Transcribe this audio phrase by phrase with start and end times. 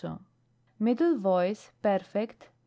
[0.79, 1.69] Middle Voice.
[1.83, 2.47] Present.